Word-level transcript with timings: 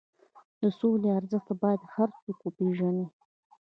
د 0.61 0.63
سولې 0.79 1.09
ارزښت 1.17 1.49
باید 1.63 1.81
هر 1.95 2.09
څوک 2.21 2.37
وپېژني. 2.43 3.05